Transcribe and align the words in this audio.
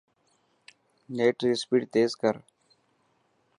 نيٽ 1.15 1.35
ري 1.43 1.51
اسپيڊ 1.55 1.83
تيز 1.93 2.11
ڪر. 2.21 2.35